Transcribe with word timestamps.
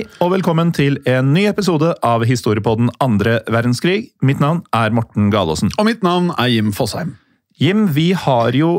Hei, 0.00 0.06
og 0.24 0.30
velkommen 0.32 0.70
til 0.72 0.94
en 1.10 1.34
ny 1.34 1.42
episode 1.50 1.90
av 2.06 2.22
Historiepodden 2.24 2.88
andre 3.04 3.42
verdenskrig. 3.52 4.14
Mitt 4.24 4.40
navn 4.40 4.62
er 4.72 4.94
Morten 4.96 5.28
Galaasen. 5.28 5.68
Og 5.76 5.84
mitt 5.90 6.00
navn 6.00 6.30
er 6.40 6.48
Jim 6.48 6.70
Fosheim. 6.72 7.18
Jim, 7.60 7.82
vi 7.92 8.14
har 8.16 8.56
jo 8.56 8.78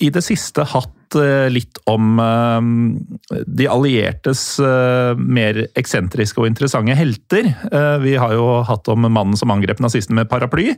i 0.00 0.08
det 0.08 0.22
siste 0.24 0.64
hatt 0.72 1.18
eh, 1.20 1.50
litt 1.52 1.76
om 1.92 2.16
eh, 2.24 3.44
de 3.44 3.68
alliertes 3.68 4.46
eh, 4.64 5.12
mer 5.20 5.60
eksentriske 5.76 6.40
og 6.40 6.48
interessante 6.48 6.96
helter. 6.96 7.52
Vi 8.00 8.16
har 8.16 8.32
jo 8.32 8.48
hatt 8.64 8.88
om 8.88 9.04
mannen 9.04 9.36
som 9.36 9.52
angrep 9.52 9.84
nazisten 9.84 10.16
med 10.16 10.32
paraply. 10.32 10.70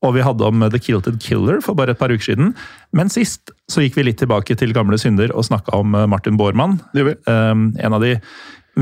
Og 0.00 0.16
vi 0.16 0.26
hadde 0.26 0.42
om 0.48 0.66
The 0.66 0.82
Kilted 0.82 1.22
Killer 1.22 1.62
for 1.62 1.78
bare 1.78 1.94
et 1.94 2.02
par 2.02 2.10
uker 2.10 2.32
siden. 2.32 2.56
Men 2.96 3.14
sist 3.14 3.54
så 3.70 3.84
gikk 3.84 4.00
vi 4.00 4.10
litt 4.10 4.18
tilbake 4.18 4.58
til 4.58 4.74
gamle 4.74 4.98
synder 4.98 5.30
og 5.36 5.46
snakka 5.46 5.76
om 5.76 5.94
Martin 6.10 6.40
Bormann. 6.40 6.80
En 6.96 7.94
av 7.94 8.02
de 8.02 8.16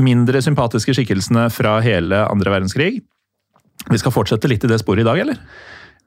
mindre 0.01 0.41
sympatiske 0.45 0.95
skikkelsene 0.97 1.47
fra 1.53 1.79
hele 1.85 2.23
andre 2.29 2.55
verdenskrig. 2.55 2.99
Vi 3.89 3.99
skal 4.01 4.13
fortsette 4.13 4.49
litt 4.51 4.65
i 4.65 4.71
det 4.71 4.79
sporet 4.81 5.05
i 5.05 5.07
dag, 5.07 5.21
eller? 5.23 5.39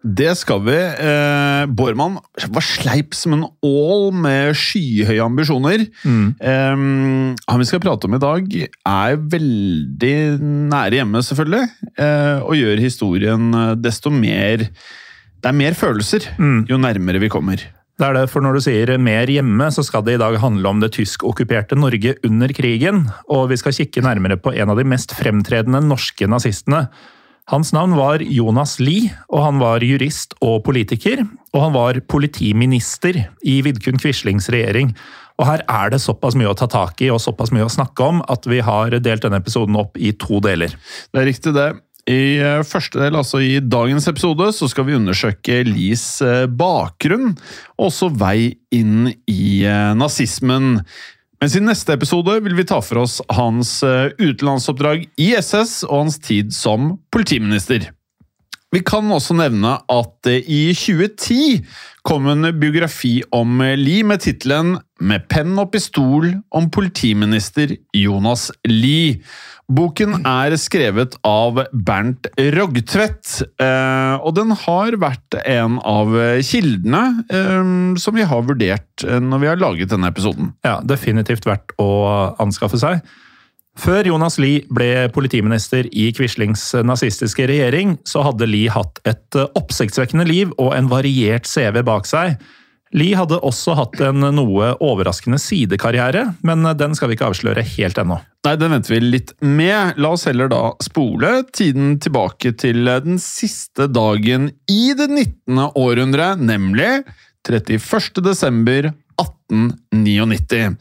Det 0.02 0.32
skal 0.34 0.58
vi. 0.66 0.74
Eh, 0.74 1.64
Bormann 1.70 2.16
var 2.50 2.64
sleip 2.66 3.14
som 3.14 3.36
en 3.36 3.44
ål 3.62 4.08
med 4.18 4.56
skyhøye 4.58 5.22
ambisjoner. 5.22 5.84
Eh, 6.42 6.74
han 6.74 7.62
vi 7.62 7.68
skal 7.68 7.82
prate 7.84 8.10
om 8.10 8.16
i 8.18 8.22
dag, 8.22 8.48
er 8.66 9.20
veldig 9.36 10.16
nære 10.72 10.98
hjemme, 10.98 11.22
selvfølgelig. 11.22 11.70
Eh, 11.94 12.42
og 12.42 12.58
gjør 12.58 12.82
historien 12.82 13.54
eh, 13.54 13.76
desto 13.78 14.10
mer 14.10 14.66
Det 15.42 15.50
er 15.50 15.58
mer 15.58 15.74
følelser 15.74 16.28
jo 16.70 16.76
nærmere 16.78 17.18
vi 17.22 17.30
kommer. 17.30 17.62
Det 18.02 18.08
er 18.08 18.16
det, 18.16 18.30
for 18.32 18.42
når 18.42 18.56
du 18.56 18.64
sier 18.64 18.90
mer 18.98 19.30
hjemme, 19.30 19.68
så 19.70 19.84
skal 19.86 20.02
det 20.02 20.16
i 20.16 20.18
dag 20.18 20.34
handle 20.42 20.70
om 20.72 20.80
det 20.82 20.88
tyskokkuperte 20.96 21.76
Norge 21.78 22.16
under 22.26 22.50
krigen. 22.50 23.04
Og 23.30 23.44
vi 23.52 23.58
skal 23.60 23.76
kikke 23.76 24.02
nærmere 24.02 24.34
på 24.42 24.50
en 24.58 24.72
av 24.72 24.80
de 24.80 24.84
mest 24.90 25.14
fremtredende 25.14 25.78
norske 25.86 26.26
nazistene. 26.26 26.88
Hans 27.52 27.70
navn 27.70 27.94
var 27.94 28.24
Jonas 28.26 28.80
Lie, 28.82 29.12
og 29.30 29.44
han 29.44 29.62
var 29.62 29.86
jurist 29.86 30.34
og 30.42 30.64
politiker. 30.66 31.22
Og 31.54 31.62
han 31.62 31.76
var 31.76 32.00
politiminister 32.10 33.20
i 33.46 33.60
Vidkun 33.62 34.02
Quislings 34.02 34.50
regjering. 34.50 34.90
Og 35.38 35.46
her 35.46 35.62
er 35.70 35.94
det 35.94 36.02
såpass 36.02 36.34
mye 36.34 36.50
å 36.50 36.58
ta 36.58 36.66
tak 36.66 37.06
i 37.06 37.12
og 37.14 37.22
såpass 37.22 37.54
mye 37.54 37.68
å 37.68 37.70
snakke 37.70 38.02
om 38.02 38.18
at 38.26 38.50
vi 38.50 38.58
har 38.66 38.98
delt 38.98 39.22
denne 39.22 39.38
episoden 39.38 39.78
opp 39.78 39.94
i 39.94 40.10
to 40.18 40.42
deler. 40.42 40.74
Det 41.14 41.22
er 41.22 41.30
riktig, 41.30 41.54
det. 41.54 41.70
I 42.12 42.20
eh, 42.42 42.64
første 42.66 43.00
del, 43.00 43.16
altså 43.18 43.40
i 43.42 43.56
dagens 43.62 44.08
episode, 44.10 44.50
så 44.56 44.68
skal 44.70 44.86
vi 44.88 44.96
undersøke 44.98 45.62
Lies 45.68 46.04
eh, 46.24 46.44
bakgrunn, 46.46 47.32
og 47.78 47.88
også 47.88 48.10
vei 48.20 48.54
inn 48.74 49.10
i 49.30 49.62
eh, 49.68 49.92
nazismen. 49.98 50.82
Mens 51.42 51.56
i 51.58 51.64
neste 51.64 51.96
episode 51.96 52.36
vil 52.44 52.54
vi 52.58 52.66
ta 52.68 52.78
for 52.84 53.02
oss 53.02 53.16
hans 53.34 53.80
utenlandsoppdrag 53.82 55.08
i 55.18 55.32
SS 55.34 55.80
og 55.88 56.04
hans 56.04 56.20
tid 56.22 56.52
som 56.54 56.92
politiminister. 57.14 57.88
Vi 58.72 58.80
kan 58.88 59.08
også 59.12 59.36
nevne 59.36 59.76
at 59.92 60.28
eh, 60.30 60.40
i 60.48 60.62
2010 60.72 61.60
kom 62.08 62.24
en 62.32 62.48
biografi 62.56 63.18
om 63.36 63.60
eh, 63.60 63.76
Lie 63.76 64.04
med 64.08 64.24
tittelen 64.24 64.78
«Med 65.02 65.26
penn 65.28 65.58
og 65.60 65.72
pistol 65.74 66.30
om 66.54 66.70
politiminister 66.72 67.76
Jonas 67.92 68.48
Lie». 68.68 69.20
Boken 69.72 70.18
er 70.28 70.52
skrevet 70.60 71.14
av 71.24 71.60
Bernt 71.72 72.26
Rogtvedt, 72.36 73.38
eh, 73.62 74.14
og 74.20 74.34
den 74.36 74.52
har 74.64 74.96
vært 75.00 75.36
en 75.44 75.78
av 75.88 76.12
kildene 76.44 77.02
som 78.02 78.18
vi 78.18 78.26
har 78.28 78.44
vurdert 78.44 79.04
når 79.04 79.40
vi 79.40 79.48
har 79.48 79.60
laget 79.60 79.92
denne 79.94 80.10
episoden. 80.12 80.50
Ja, 80.66 80.80
definitivt 80.84 81.48
verdt 81.48 81.72
å 81.80 81.88
anskaffe 82.42 82.80
seg. 82.82 83.00
Før 83.80 84.04
Jonas 84.04 84.36
Lie 84.42 84.66
ble 84.68 85.08
politiminister 85.14 85.86
i 85.96 86.10
Quislings 86.12 86.66
nazistiske 86.84 87.46
regjering, 87.48 87.96
så 88.04 88.24
hadde 88.26 88.48
Lie 88.50 88.72
hatt 88.72 89.00
et 89.08 89.38
oppsiktsvekkende 89.42 90.26
liv 90.28 90.52
og 90.60 90.74
en 90.76 90.90
variert 90.92 91.48
CV 91.48 91.80
bak 91.86 92.08
seg. 92.08 92.36
Lie 92.92 93.16
hadde 93.16 93.38
også 93.40 93.72
hatt 93.78 93.96
en 94.04 94.20
noe 94.36 94.74
overraskende 94.84 95.38
sidekarriere, 95.40 96.26
men 96.44 96.66
den 96.76 96.92
skal 96.96 97.08
vi 97.08 97.16
ikke 97.16 97.30
avsløre 97.32 97.64
helt 97.64 97.96
ennå. 98.02 98.18
Nei, 98.44 98.54
den 98.60 98.74
venter 98.74 98.92
vi 98.92 99.00
litt 99.00 99.32
med. 99.40 99.96
La 99.96 100.12
oss 100.12 100.26
heller 100.28 100.50
da 100.52 100.74
spole 100.84 101.38
tiden 101.56 101.96
tilbake 102.04 102.52
til 102.60 102.84
den 102.84 103.16
siste 103.22 103.88
dagen 103.88 104.50
i 104.68 104.92
det 104.98 105.08
19. 105.08 105.72
århundre, 105.72 106.34
nemlig 106.36 106.90
31. 107.48 108.20
desember 108.20 108.92
1899. 109.16 110.76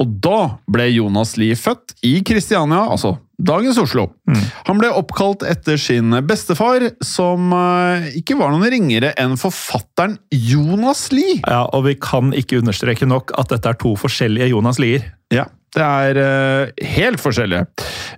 Og 0.00 0.14
da 0.24 0.38
ble 0.70 0.88
Jonas 0.94 1.34
Lie 1.40 1.58
født 1.58 1.98
i 2.06 2.20
Kristiania, 2.26 2.86
altså 2.88 3.18
dagens 3.40 3.78
Oslo. 3.80 4.06
Han 4.68 4.80
ble 4.80 4.90
oppkalt 4.92 5.44
etter 5.48 5.78
sin 5.80 6.12
bestefar, 6.28 6.84
som 7.04 7.52
eh, 7.56 8.10
ikke 8.20 8.36
var 8.40 8.52
noen 8.52 8.68
ringere 8.72 9.14
enn 9.20 9.38
forfatteren 9.40 10.18
Jonas 10.32 11.06
Lie. 11.14 11.40
Ja, 11.44 11.64
og 11.72 11.86
vi 11.88 11.96
kan 12.00 12.34
ikke 12.36 12.60
understreke 12.60 13.08
nok 13.08 13.34
at 13.40 13.52
dette 13.54 13.72
er 13.72 13.80
to 13.80 13.94
forskjellige 14.00 14.50
Jonas 14.52 14.80
Lier. 14.82 15.08
Ja, 15.32 15.46
det 15.76 15.86
er 15.86 16.18
uh, 16.20 16.86
helt 16.96 17.22
forskjellige. 17.22 17.66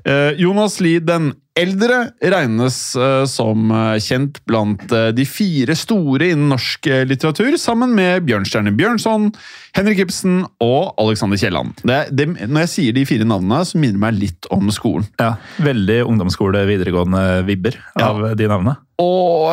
Uh, 0.07 0.33
Jonas 0.41 0.79
Lie 0.83 1.03
den 1.05 1.33
eldre 1.59 2.07
regnes 2.33 2.77
uh, 2.97 3.27
som 3.29 3.69
kjent 4.01 4.41
blant 4.49 4.95
de 5.13 5.27
fire 5.29 5.77
store 5.77 6.31
innen 6.33 6.49
norsk 6.55 6.89
litteratur, 7.09 7.59
sammen 7.61 7.93
med 7.97 8.25
Bjørnstjerne 8.25 8.73
Bjørnson, 8.77 9.29
Henrik 9.77 10.01
Ibsen 10.07 10.41
og 10.65 10.95
Alexander 11.01 11.41
Kielland. 11.41 11.85
Når 11.85 12.65
jeg 12.65 12.73
sier 12.73 12.97
de 12.97 13.05
fire 13.09 13.29
navnene, 13.29 13.61
så 13.69 13.81
minner 13.81 13.99
det 13.99 14.05
meg 14.07 14.19
litt 14.21 14.49
om 14.55 14.73
skolen. 14.73 15.05
Ja, 15.21 15.35
Veldig 15.63 16.01
ungdomsskole, 16.09 16.65
videregående 16.69 17.43
vibber 17.49 17.77
av 18.01 18.33
de 18.39 18.49
navnene. 18.49 18.79
Og 19.03 19.53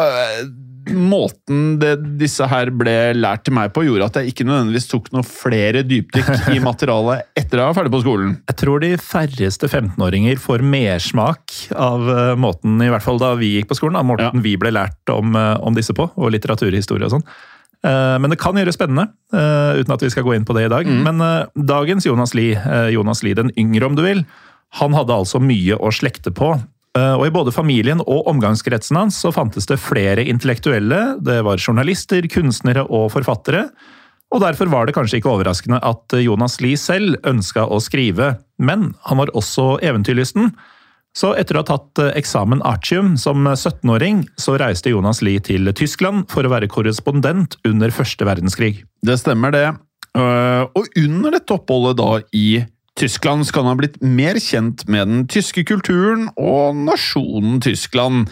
måten 0.90 1.78
det, 1.82 1.92
disse 2.20 2.46
her 2.50 2.70
ble 2.76 2.94
lært 3.18 3.44
til 3.48 3.54
meg 3.58 3.72
på, 3.76 3.84
gjorde 3.86 4.08
at 4.10 4.20
jeg 4.20 4.32
ikke 4.32 4.46
nødvendigvis 4.48 4.88
tok 4.92 5.10
noe 5.16 5.26
flere 5.28 5.84
dypdykk 5.88 6.50
i 6.56 6.60
materialet 6.70 7.28
etter 7.40 7.62
jeg 7.62 7.70
var 7.72 7.78
ferdig 7.78 7.94
på 7.94 8.02
skolen. 8.04 8.34
Jeg 8.50 8.60
tror 8.64 8.84
de 8.84 8.92
færreste 9.02 9.70
15-åringer 9.70 10.42
får 10.42 10.64
mersmak 10.66 11.56
av 11.76 12.10
eh, 12.16 12.34
måten, 12.40 12.80
i 12.86 12.90
hvert 12.92 13.06
fall 13.06 13.22
da 13.22 13.34
vi 13.40 13.54
gikk 13.58 13.70
på 13.72 13.78
skolen, 13.80 14.00
da, 14.00 14.06
måten 14.08 14.40
Ja. 14.40 14.44
vi 14.46 14.56
ble 14.62 14.72
lært 14.76 15.14
om, 15.14 15.36
eh, 15.36 15.56
om 15.62 15.78
disse 15.78 15.96
på, 15.98 16.10
og 16.16 16.34
litteraturhistorie 16.36 17.06
og 17.10 17.18
sånn. 17.18 17.26
Eh, 17.86 18.18
Men 18.20 18.30
det 18.34 18.40
kan 18.42 18.58
gjøres 18.60 18.76
spennende, 18.80 19.08
uten 19.32 19.94
at 19.96 20.02
vi 20.04 20.10
skal 20.12 20.26
gå 20.28 20.36
inn 20.36 20.46
på 20.48 20.56
det 20.58 20.66
i 20.68 20.74
dag. 20.74 20.86
Men 20.90 21.22
eh, 21.22 21.46
dagens 21.56 22.06
Jonas 22.10 22.34
Lie, 22.36 22.58
Jonas 22.92 23.24
Lie 23.24 23.38
den 23.38 23.54
yngre 23.58 23.86
om 23.88 23.96
du 23.96 24.04
vil, 24.04 24.26
han 24.82 24.94
hadde 24.94 25.16
altså 25.16 25.40
mye 25.42 25.78
å 25.80 25.90
slekte 25.96 26.30
på. 26.36 26.52
Eh, 27.00 27.16
Og 27.16 27.28
i 27.28 27.34
både 27.34 27.54
familien 27.56 28.02
og 28.04 28.28
omgangskretsen 28.30 28.98
hans 29.00 29.20
så 29.24 29.32
fantes 29.36 29.70
det 29.70 29.80
flere 29.82 30.26
intellektuelle, 30.26 31.20
det 31.24 31.42
var 31.48 31.62
journalister, 31.62 32.26
kunstnere 32.32 32.86
og 32.90 33.12
forfattere. 33.16 33.70
Og 34.30 34.44
derfor 34.44 34.70
var 34.70 34.86
det 34.86 34.94
kanskje 34.94 35.20
ikke 35.20 35.32
overraskende 35.32 35.80
at 35.82 36.14
Jonas 36.22 36.60
Lie 36.62 36.78
selv 36.78 37.18
ønska 37.26 37.66
å 37.66 37.80
skrive, 37.82 38.36
men 38.62 38.92
han 39.08 39.18
var 39.22 39.32
også 39.34 39.80
eventyrlysten. 39.82 40.52
Så 41.18 41.32
etter 41.34 41.58
å 41.58 41.64
ha 41.64 41.70
tatt 41.72 42.02
eh, 42.04 42.12
eksamen 42.20 42.62
artium 42.62 43.16
som 43.18 43.48
17-åring, 43.50 44.28
så 44.38 44.58
reiste 44.62 44.94
Jonas 44.94 45.24
Lie 45.26 45.42
til 45.42 45.72
Tyskland 45.74 46.28
for 46.30 46.46
å 46.46 46.52
være 46.54 46.70
korrespondent 46.70 47.58
under 47.66 47.90
første 47.94 48.28
verdenskrig. 48.28 48.84
Det 49.06 49.18
stemmer, 49.18 49.56
det. 49.56 49.68
Øh, 50.18 50.68
Og 50.78 50.86
under 51.02 51.34
dette 51.34 51.56
oppholdet 51.58 51.98
da 51.98 52.12
i 52.34 52.50
Tyskland 52.60 52.76
skal 53.08 53.46
han 53.64 53.70
ha 53.70 53.76
blitt 53.80 54.02
mer 54.04 54.36
kjent 54.44 54.84
med 54.92 55.08
den 55.08 55.28
tyske 55.32 55.64
kulturen 55.64 56.28
og 56.36 56.76
nasjonen 56.76 57.62
Tyskland. 57.64 58.28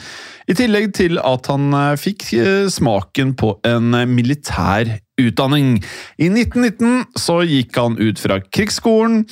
I 0.47 0.55
tillegg 0.57 0.93
til 0.97 1.19
at 1.21 1.47
han 1.47 1.71
eh, 1.73 1.95
fikk 1.99 2.33
eh, 2.35 2.67
smaken 2.71 3.35
på 3.39 3.53
en 3.67 3.95
militær 4.11 4.97
utdanning. 5.17 5.77
I 6.19 6.27
1919 6.27 7.05
så 7.15 7.39
gikk 7.47 7.79
han 7.79 7.95
ut 8.01 8.19
fra 8.19 8.41
krigsskolen, 8.43 9.23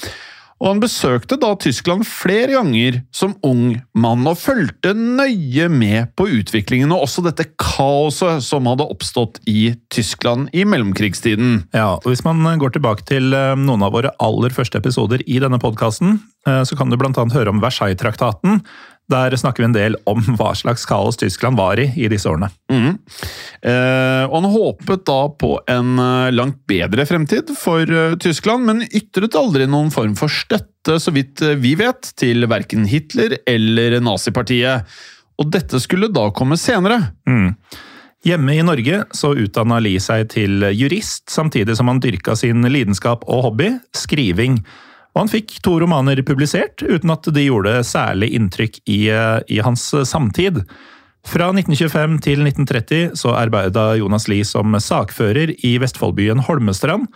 og 0.61 0.69
han 0.69 0.81
besøkte 0.83 1.37
da 1.41 1.49
Tyskland 1.59 2.05
flere 2.07 2.53
ganger 2.55 3.01
som 3.15 3.33
ung 3.43 3.75
mann 3.97 4.23
og 4.29 4.37
fulgte 4.39 4.93
nøye 4.95 5.67
med 5.71 6.13
på 6.15 6.29
utviklingen 6.37 6.93
og 6.95 7.03
også 7.07 7.25
dette 7.25 7.47
kaoset 7.59 8.43
som 8.45 8.69
hadde 8.71 8.87
oppstått 8.87 9.41
i 9.51 9.73
Tyskland 9.91 10.47
i 10.55 10.63
mellomkrigstiden. 10.67 11.65
Ja, 11.75 11.97
og 11.97 12.07
Hvis 12.07 12.23
man 12.27 12.45
går 12.61 12.77
tilbake 12.77 13.03
til 13.09 13.35
eh, 13.35 13.53
noen 13.59 13.83
av 13.83 13.95
våre 13.97 14.13
aller 14.23 14.55
første 14.55 14.79
episoder 14.79 15.25
i 15.27 15.41
denne 15.43 15.59
podkasten, 15.61 16.21
så 16.45 16.75
kan 16.77 16.91
du 16.91 16.93
bl.a. 16.93 17.09
høre 17.33 17.49
om 17.49 17.57
Versailles-traktaten. 17.57 18.59
Der 19.11 19.35
snakker 19.37 19.61
vi 19.61 19.67
en 19.67 19.75
del 19.75 19.95
om 20.09 20.21
hva 20.39 20.51
slags 20.57 20.85
kaos 20.89 21.19
Tyskland 21.21 21.59
var 21.59 21.77
i 21.81 21.87
i 22.01 22.09
disse 22.09 22.29
årene. 22.29 22.49
Mm. 22.71 22.95
Eh, 23.61 24.23
og 24.25 24.37
han 24.39 24.47
håpet 24.55 25.03
da 25.05 25.19
på 25.29 25.51
en 25.69 25.99
eh, 26.01 26.33
langt 26.33 26.63
bedre 26.69 27.05
fremtid 27.05 27.51
for 27.59 27.85
eh, 27.85 28.15
Tyskland, 28.21 28.65
men 28.65 28.85
ytret 28.87 29.37
aldri 29.37 29.67
noen 29.69 29.91
form 29.93 30.15
for 30.17 30.33
støtte, 30.33 30.97
så 31.01 31.13
vidt 31.13 31.43
eh, 31.45 31.57
vi 31.61 31.75
vet, 31.77 32.15
til 32.17 32.47
verken 32.49 32.87
Hitler 32.89 33.37
eller 33.45 33.99
nazipartiet. 34.01 34.89
Og 35.37 35.51
dette 35.53 35.81
skulle 35.83 36.09
da 36.09 36.31
komme 36.33 36.57
senere. 36.57 37.11
Mm. 37.29 37.53
Hjemme 38.25 38.57
i 38.57 38.65
Norge 38.65 39.03
så 39.13 39.35
utdanna 39.37 39.77
Lie 39.83 40.01
seg 40.01 40.31
til 40.33 40.65
jurist, 40.73 41.27
samtidig 41.29 41.75
som 41.77 41.91
han 41.91 42.01
dyrka 42.01 42.33
sin 42.39 42.65
lidenskap 42.65 43.27
og 43.29 43.51
hobby, 43.51 43.69
skriving. 43.93 44.63
Og 45.15 45.23
han 45.23 45.31
fikk 45.31 45.57
to 45.63 45.77
romaner 45.79 46.19
publisert, 46.27 46.83
uten 46.83 47.13
at 47.13 47.29
de 47.31 47.45
gjorde 47.47 47.77
særlig 47.88 48.33
inntrykk 48.35 48.81
i, 48.83 49.07
eh, 49.09 49.39
i 49.47 49.62
hans 49.63 49.88
samtid. 50.03 50.65
Fra 51.25 51.47
1925 51.56 52.19
til 52.21 52.44
1930 52.44 53.15
så 53.17 53.31
arbeida 53.33 53.95
Jonas 53.97 54.27
Lie 54.29 54.45
som 54.45 54.75
sakfører 54.77 55.56
i 55.65 55.77
Vestfoldbyen 55.81 56.44
Holmestrand. 56.45 57.07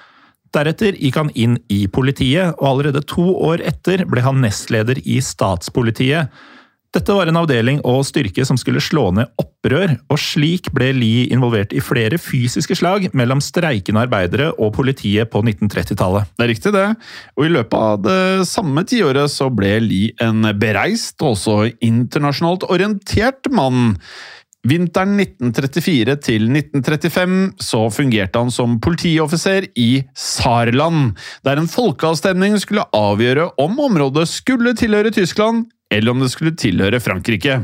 Deretter 0.56 0.96
gikk 0.98 1.20
han 1.20 1.30
inn 1.38 1.60
i 1.70 1.84
politiet, 1.92 2.56
og 2.58 2.72
allerede 2.72 3.04
to 3.06 3.28
år 3.38 3.62
etter 3.70 4.08
ble 4.10 4.24
han 4.26 4.42
nestleder 4.42 4.98
i 5.06 5.20
statspolitiet. 5.22 6.32
Dette 6.90 7.14
var 7.14 7.30
en 7.30 7.38
avdeling 7.38 7.84
og 7.86 8.02
styrke 8.08 8.42
som 8.48 8.58
skulle 8.58 8.82
slå 8.82 9.12
ned 9.14 9.30
opprør, 9.38 9.92
og 10.10 10.18
slik 10.18 10.72
ble 10.74 10.88
Lie 10.98 11.28
involvert 11.30 11.76
i 11.78 11.84
flere 11.86 12.18
fysiske 12.18 12.80
slag 12.80 13.06
mellom 13.14 13.44
streikende 13.46 14.02
arbeidere 14.08 14.50
og 14.58 14.74
politiet 14.80 15.30
på 15.30 15.44
1930-tallet. 15.44 16.34
Det 16.34 16.48
er 16.48 16.50
riktig, 16.50 16.74
det. 16.74 16.88
Og 17.38 17.46
i 17.46 17.54
løpet 17.54 17.78
av 17.78 18.02
det 18.08 18.50
samme 18.50 18.86
tiåret 18.90 19.30
så 19.30 19.52
ble 19.54 19.76
Lie 19.86 20.18
en 20.26 20.50
bereist 20.58 21.22
og 21.22 21.36
også 21.36 21.62
internasjonalt 21.78 22.66
orientert 22.74 23.54
mann. 23.54 23.94
Vinteren 24.66 25.14
1934 25.22 26.20
til 26.26 26.50
1935 26.50 27.36
så 27.64 27.86
fungerte 27.94 28.42
han 28.42 28.50
som 28.52 28.80
politioffiser 28.82 29.70
i 29.80 29.92
Saarland, 30.18 31.14
der 31.46 31.62
en 31.62 31.70
folkeavstemning 31.70 32.58
skulle 32.60 32.90
avgjøre 32.98 33.52
om 33.62 33.78
området 33.86 34.26
skulle 34.34 34.74
tilhøre 34.76 35.14
Tyskland 35.16 35.70
eller 35.94 36.14
om 36.14 36.22
det 36.22 36.30
skulle 36.32 36.56
tilhøre 36.58 37.02
Frankrike. 37.02 37.56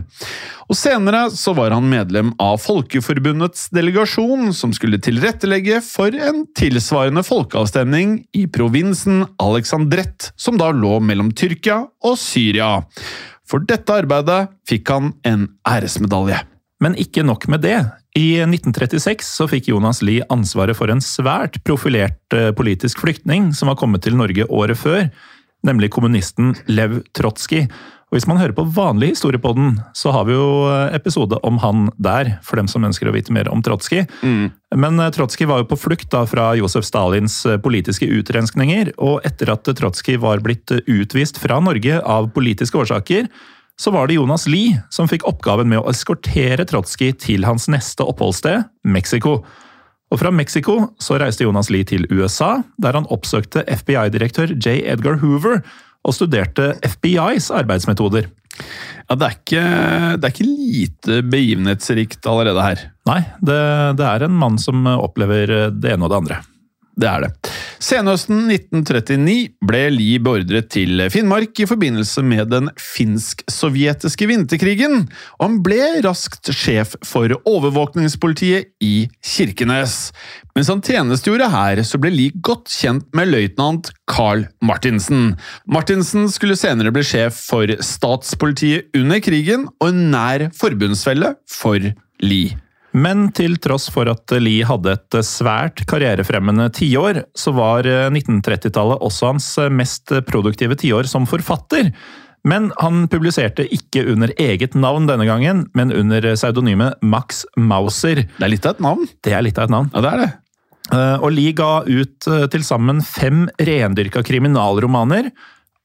Og 0.65 0.77
Senere 0.77 1.27
så 1.33 1.53
var 1.57 1.75
han 1.75 1.85
medlem 1.89 2.31
av 2.41 2.57
Folkeforbundets 2.63 3.67
delegasjon, 3.75 4.49
som 4.53 4.73
skulle 4.73 5.01
tilrettelegge 5.03 5.81
for 5.85 6.15
en 6.17 6.43
tilsvarende 6.57 7.21
folkeavstemning 7.25 8.17
i 8.33 8.47
provinsen 8.49 9.27
Alexandrette, 9.41 10.33
som 10.35 10.57
da 10.57 10.71
lå 10.73 10.97
mellom 11.05 11.29
Tyrkia 11.37 11.83
og 12.05 12.17
Syria. 12.21 12.79
For 13.45 13.61
dette 13.61 13.93
arbeidet 13.93 14.47
fikk 14.65 14.89
han 14.89 15.13
en 15.27 15.47
æresmedalje. 15.69 16.41
Men 16.81 16.97
ikke 16.99 17.23
nok 17.23 17.45
med 17.51 17.61
det. 17.63 17.77
I 18.17 18.41
1936 18.41 19.27
så 19.27 19.47
fikk 19.51 19.69
Jonas 19.69 20.01
Lie 20.05 20.25
ansvaret 20.31 20.77
for 20.77 20.91
en 20.91 21.03
svært 21.03 21.59
profilert 21.67 22.35
eh, 22.35 22.51
politisk 22.55 23.03
flyktning 23.03 23.51
som 23.55 23.71
var 23.71 23.77
kommet 23.79 24.05
til 24.05 24.15
Norge 24.17 24.47
året 24.49 24.79
før, 24.79 25.09
nemlig 25.67 25.91
kommunisten 25.95 26.53
Lev 26.67 27.01
Trotskij. 27.15 27.67
Og 28.11 28.19
Hvis 28.19 28.27
man 28.29 28.37
hører 28.37 28.53
på 28.53 28.67
vanlig 28.69 29.15
historiepodden, 29.15 29.79
så 29.97 30.11
har 30.13 30.27
vi 30.27 30.35
jo 30.35 30.67
eh, 30.69 30.93
episode 30.93 31.39
om 31.43 31.57
han 31.63 31.87
der, 31.97 32.35
for 32.45 32.59
dem 32.61 32.69
som 32.69 32.85
ønsker 32.85 33.09
å 33.09 33.13
vite 33.15 33.33
mer 33.33 33.49
om 33.49 33.63
Trotskij. 33.65 34.05
Men 34.77 35.01
eh, 35.01 35.09
Trotskij 35.15 35.49
var 35.49 35.63
jo 35.63 35.69
på 35.71 35.79
flukt 35.87 36.11
da 36.13 36.21
fra 36.29 36.51
Josef 36.59 36.85
Stalins 36.85 37.39
eh, 37.49 37.57
politiske 37.57 38.05
utrenskninger, 38.05 38.93
og 39.01 39.25
etter 39.25 39.49
at 39.55 39.65
Trotskij 39.65 40.19
var 40.21 40.43
blitt 40.45 40.69
utvist 40.85 41.41
fra 41.41 41.57
Norge 41.65 41.97
av 41.97 42.29
politiske 42.35 42.77
årsaker, 42.77 43.27
så 43.75 43.91
var 43.91 44.07
det 44.07 44.19
Jonas 44.19 44.45
Lie 44.47 44.77
som 44.93 45.09
fikk 45.09 45.25
oppgaven 45.27 45.67
med 45.73 45.81
å 45.81 45.89
eskortere 45.89 46.63
Trotskij 46.69 47.17
til 47.25 47.49
hans 47.49 47.65
neste 47.73 48.05
oppholdssted, 48.05 48.69
Mexico. 48.85 49.39
Og 50.13 50.21
fra 50.21 50.29
Mexico 50.31 50.77
så 51.01 51.17
reiste 51.19 51.43
Jonas 51.43 51.71
Lie 51.73 51.89
til 51.89 52.05
USA, 52.13 52.59
der 52.77 52.95
han 52.95 53.09
oppsøkte 53.11 53.65
FBI-direktør 53.65 54.53
J. 54.53 54.77
Edgar 54.93 55.17
Hoover 55.25 55.63
og 56.05 56.15
studerte 56.15 56.73
FBIs 56.85 57.49
arbeidsmetoder. 57.53 58.29
Ja, 59.09 59.17
det 59.19 59.27
er 59.27 59.35
ikke, 59.35 59.63
det 60.15 60.27
er 60.27 60.33
ikke 60.33 60.47
lite 60.47 61.21
begivenhetsrikt 61.29 62.29
allerede 62.29 62.63
her. 62.65 62.83
Nei, 63.09 63.21
det, 63.41 63.61
det 63.99 64.07
er 64.07 64.25
en 64.25 64.37
mann 64.39 64.59
som 64.61 64.85
opplever 64.95 65.71
det 65.75 65.93
ene 65.93 66.07
og 66.07 66.13
det 66.13 66.21
andre. 66.23 66.39
Det 66.95 67.07
er 67.09 67.25
det. 67.25 67.31
Senhøsten 67.83 68.45
1939 68.47 69.33
ble 69.67 69.81
Lie 69.91 70.21
beordret 70.23 70.69
til 70.71 71.03
Finnmark 71.11 71.59
i 71.59 71.67
forbindelse 71.67 72.23
med 72.25 72.47
den 72.53 72.69
finsk-sovjetiske 72.79 74.29
vinterkrigen, 74.29 75.03
og 75.37 75.43
han 75.43 75.59
ble 75.65 75.81
raskt 76.05 76.53
sjef 76.55 76.95
for 77.05 77.35
overvåkningspolitiet 77.43 78.71
i 78.83 78.93
Kirkenes. 79.19 80.13
Mens 80.55 80.71
han 80.71 80.83
tjenestegjorde 80.87 81.51
her, 81.51 81.83
så 81.83 81.99
ble 81.99 82.13
Lie 82.15 82.39
godt 82.39 82.71
kjent 82.71 83.09
med 83.17 83.33
løytnant 83.33 83.91
Carl 84.07 84.47
Martinsen. 84.63 85.33
Martinsen 85.67 86.29
skulle 86.31 86.55
senere 86.59 86.95
bli 86.95 87.03
sjef 87.03 87.43
for 87.51 87.75
statspolitiet 87.83 88.95
under 88.95 89.19
krigen, 89.23 89.67
og 89.83 89.91
en 89.91 90.05
nær 90.15 90.47
forbundsfelle 90.55 91.35
for 91.51 91.91
Lie. 92.23 92.55
Men 92.95 93.27
til 93.35 93.57
tross 93.59 93.89
for 93.91 94.07
at 94.07 94.31
Lie 94.39 94.65
hadde 94.67 94.93
et 94.95 95.17
svært 95.27 95.83
karrierefremmende 95.89 96.69
tiår, 96.77 97.25
så 97.35 97.51
var 97.55 97.83
1930-tallet 97.83 99.03
også 99.03 99.33
hans 99.33 99.49
mest 99.75 100.13
produktive 100.29 100.77
tiår 100.79 101.09
som 101.11 101.27
forfatter. 101.27 101.91
Men 102.45 102.69
han 102.77 103.07
publiserte 103.09 103.65
ikke 103.73 104.05
under 104.13 104.31
eget 104.39 104.77
navn 104.77 105.09
denne 105.09 105.25
gangen, 105.27 105.65
men 105.75 105.91
under 105.91 106.27
pseudonymet 106.37 107.01
Max 107.01 107.43
Mauser. 107.57 108.21
Det 108.37 108.45
er 108.45 108.53
litt 108.53 108.67
av 108.69 108.77
et 108.77 108.83
navn. 108.85 109.07
Det 109.25 109.33
er 109.33 109.43
litt 109.43 109.59
av 109.59 109.67
et 109.67 109.73
navn. 109.73 109.89
Ja, 109.95 110.03
det 110.05 110.11
er 110.13 110.21
det. 110.21 110.29
Eh, 110.93 111.17
Og 111.25 111.33
Lie 111.33 111.55
ga 111.57 111.71
ut 111.87 112.29
eh, 112.29 112.45
til 112.53 112.63
sammen 112.67 113.01
fem 113.01 113.47
rendyrka 113.57 114.21
kriminalromaner, 114.25 115.31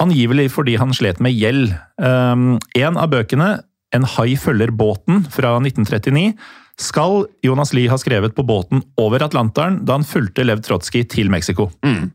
angivelig 0.01 0.51
fordi 0.53 0.77
han 0.81 0.93
slet 0.97 1.19
med 1.21 1.35
gjeld. 1.37 1.75
En 2.01 2.97
av 2.97 3.11
bøkene, 3.13 3.51
En 3.93 4.05
hai 4.07 4.37
følger 4.39 4.71
båten, 4.71 5.25
fra 5.35 5.57
1939, 5.59 6.37
skal 6.81 7.27
Jonas 7.45 7.75
Lie 7.77 7.91
ha 7.93 7.99
skrevet 8.01 8.35
på 8.37 8.45
båten 8.47 8.83
over 9.01 9.23
Atlanteren 9.25 9.81
da 9.87 9.99
han 9.99 10.07
fulgte 10.07 10.45
Lev 10.47 10.63
Trotskij 10.65 11.05
til 11.13 11.31
Mexico. 11.33 11.69
Mm. 11.85 12.11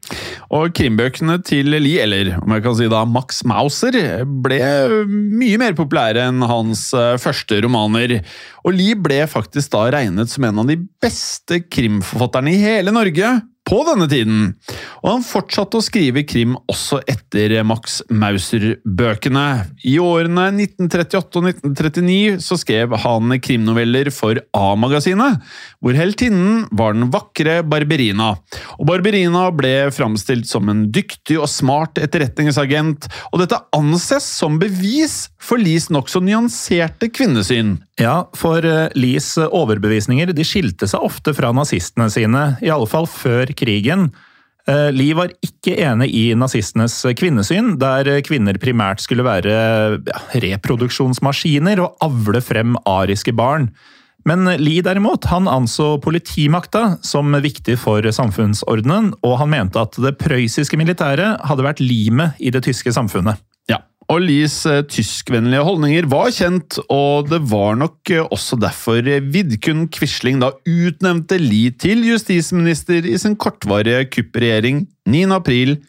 Og 0.58 0.74
krimbøkene 0.76 1.38
til 1.46 1.70
Lie, 1.76 2.02
eller 2.04 2.34
om 2.42 2.56
jeg 2.56 2.66
kan 2.66 2.78
si 2.78 2.90
da 2.92 3.04
Max 3.10 3.44
Mauser, 3.48 3.98
ble 4.26 4.60
mye 5.06 5.62
mer 5.62 5.78
populære 5.78 6.28
enn 6.30 6.46
hans 6.50 6.88
eh, 6.98 7.16
første 7.22 7.62
romaner. 7.66 8.20
Og 8.66 8.76
Lie 8.76 8.98
ble 8.98 9.22
faktisk 9.30 9.76
da 9.76 9.86
regnet 9.94 10.34
som 10.34 10.48
en 10.48 10.64
av 10.64 10.72
de 10.72 10.80
beste 11.04 11.62
krimforfatterne 11.70 12.56
i 12.56 12.64
hele 12.64 12.94
Norge 12.96 13.36
på 13.66 13.82
denne 13.88 14.08
tiden. 14.10 14.42
Og 15.02 15.10
han 15.10 15.26
fortsatte 15.26 15.80
å 15.80 15.84
skrive 15.84 16.24
krim 16.28 16.56
også 16.72 17.00
etter 17.10 17.58
Max 17.68 18.00
Mauser-bøkene. 18.14 19.46
I 19.88 19.96
årene 20.02 20.48
1938 20.54 21.42
og 21.42 21.50
1939 21.50 22.44
så 22.46 22.60
skrev 22.62 22.96
han 23.06 23.36
krimnoveller 23.42 24.12
for 24.14 24.40
A-magasinet, 24.56 25.42
hvor 25.82 25.98
heltinnen 25.98 26.66
var 26.76 26.96
den 26.96 27.10
vakre 27.14 27.60
Barberina. 27.66 28.36
Og 28.78 28.90
Barberina 28.90 29.48
ble 29.56 29.74
framstilt 29.96 30.50
som 30.50 30.70
en 30.72 30.86
dyktig 30.94 31.40
og 31.40 31.50
smart 31.52 32.02
etterretningsagent, 32.02 33.10
og 33.32 33.42
dette 33.42 33.62
anses 33.76 34.28
som 34.38 34.60
bevis 34.62 35.26
for 35.42 35.62
Lies 35.62 35.90
nokså 35.94 36.22
nyanserte 36.26 37.10
kvinnesyn. 37.14 37.78
Ja, 38.02 38.26
for 38.36 38.66
eh, 38.68 38.92
Lies 38.98 39.30
overbevisninger 39.40 40.34
de 40.36 40.46
skilte 40.48 40.88
seg 40.90 41.06
ofte 41.06 41.32
fra 41.38 41.54
nazistene 41.56 42.10
sine, 42.12 42.44
i 42.66 42.72
alle 42.74 42.90
fall 42.92 43.08
før 43.08 43.55
krigen. 43.58 44.10
Eh, 44.70 44.90
Lie 44.96 45.18
var 45.18 45.34
ikke 45.46 45.76
enig 45.86 46.10
i 46.18 46.24
nazistenes 46.38 46.98
kvinnesyn, 47.18 47.76
der 47.82 48.10
kvinner 48.26 48.58
primært 48.62 49.04
skulle 49.04 49.26
være 49.26 50.00
reproduksjonsmaskiner 50.42 51.84
og 51.84 52.00
avle 52.06 52.42
frem 52.44 52.78
ariske 52.90 53.36
barn. 53.38 53.70
Men 54.26 54.48
Lie 54.58 54.82
derimot, 54.82 55.28
han 55.30 55.46
anså 55.46 56.00
politimakta 56.02 56.96
som 57.06 57.36
viktig 57.46 57.78
for 57.78 58.02
samfunnsordenen, 58.02 59.12
og 59.22 59.38
han 59.44 59.52
mente 59.54 59.82
at 59.82 60.00
det 60.02 60.16
prøyssiske 60.18 60.80
militæret 60.82 61.46
hadde 61.46 61.68
vært 61.68 61.84
limet 61.84 62.42
i 62.42 62.50
det 62.54 62.64
tyske 62.66 62.94
samfunnet. 62.96 63.38
Og 64.12 64.22
Lies 64.22 64.60
eh, 64.70 64.84
tyskvennlige 64.86 65.64
holdninger 65.66 66.06
var 66.12 66.30
kjent, 66.34 66.78
og 66.94 67.32
det 67.32 67.40
var 67.50 67.78
nok 67.80 68.12
eh, 68.14 68.22
også 68.22 68.60
derfor 68.62 69.02
Vidkun 69.34 69.88
Quisling 69.90 70.44
da 70.44 70.52
utnevnte 70.62 71.40
Lie 71.42 71.74
til 71.74 72.06
justisminister 72.06 73.08
i 73.08 73.18
sin 73.22 73.38
kortvarige 73.40 74.06
kuppregjering 74.14 74.86
9. 75.10 75.26
april 75.34 75.80